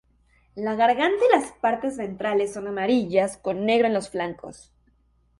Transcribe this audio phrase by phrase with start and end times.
[0.55, 4.71] La garganta y las partes ventrales son amarillas, con negro en en los flancos.